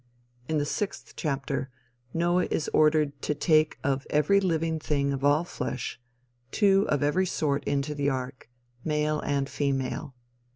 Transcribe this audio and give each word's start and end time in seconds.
In 0.49 0.57
the 0.57 0.65
sixth 0.65 1.13
chapter, 1.15 1.69
Noah 2.11 2.47
is 2.49 2.69
ordered 2.73 3.21
to 3.21 3.35
take 3.35 3.77
"of 3.83 4.07
every 4.09 4.39
living 4.39 4.79
thing 4.79 5.13
of 5.13 5.23
all 5.23 5.43
flesh, 5.43 6.01
two 6.49 6.87
of 6.89 7.03
every 7.03 7.27
sort 7.27 7.63
into 7.65 7.93
the 7.93 8.09
ark 8.09 8.49
male 8.83 9.19
and 9.19 9.47
female." 9.47 10.15